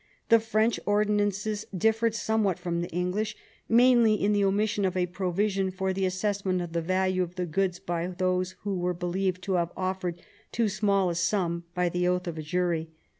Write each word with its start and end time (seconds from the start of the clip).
The 0.29 0.39
French 0.39 0.79
ordinance 0.87 1.63
differed 1.77 2.15
somewhat 2.15 2.57
from 2.57 2.81
the 2.81 2.89
English— 2.89 3.35
mainly 3.69 4.15
in 4.15 4.33
the 4.33 4.43
omission 4.43 4.83
of 4.83 4.97
a 4.97 5.05
provision 5.05 5.69
for 5.69 5.93
the 5.93 6.07
assessment 6.07 6.59
of 6.59 6.73
the 6.73 6.81
value 6.81 7.21
of 7.21 7.35
the 7.35 7.45
goods 7.45 7.79
of 7.87 8.17
those 8.17 8.55
who 8.63 8.79
were 8.79 8.95
believed 8.95 9.43
to 9.43 9.53
have 9.61 9.69
offered 9.77 10.19
too 10.51 10.69
small 10.69 11.11
a 11.11 11.13
sum, 11.15 11.65
by 11.75 11.87
the 11.87 12.07
oath 12.07 12.25
of 12.25 12.39
a 12.39 12.41
jury. 12.41 12.89